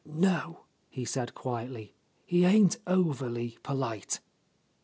[0.03, 1.93] "No," he said quietly,
[2.25, 4.19] "he ain't overly polite.